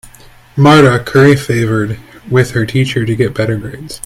Marta 0.57 0.97
curry 1.05 1.35
favored 1.35 1.99
with 2.27 2.53
her 2.53 2.65
teacher 2.65 3.05
to 3.05 3.15
get 3.15 3.35
better 3.35 3.55
grades. 3.57 3.99